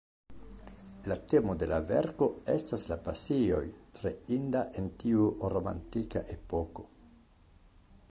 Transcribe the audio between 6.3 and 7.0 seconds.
epoko.